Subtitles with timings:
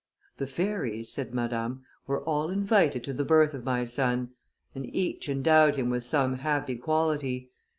[0.37, 4.31] "The fairies," said Madame, "were all invited to the birth of my son;
[4.73, 7.51] and each endowed him with some happy quality.